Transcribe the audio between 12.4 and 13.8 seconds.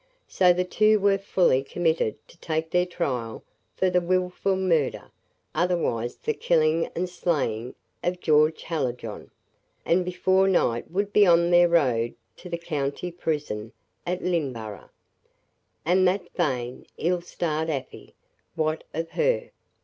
the county prison